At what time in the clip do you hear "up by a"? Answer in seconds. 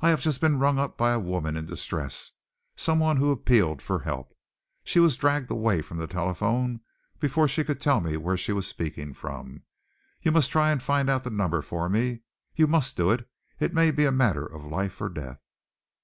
0.78-1.18